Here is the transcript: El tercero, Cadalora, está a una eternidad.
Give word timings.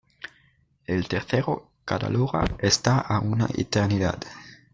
El 0.87 1.07
tercero, 1.07 1.69
Cadalora, 1.85 2.57
está 2.59 2.97
a 2.97 3.19
una 3.19 3.45
eternidad. 3.55 4.17